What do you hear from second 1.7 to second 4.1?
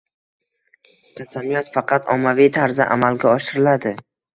faqat ommaviy tarzda amalga oshiriladi